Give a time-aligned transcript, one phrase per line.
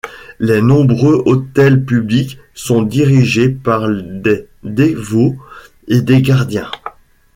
[0.39, 5.35] Les nombreux autels publics sont dirigés par des dévots
[5.87, 6.71] et des gardiens.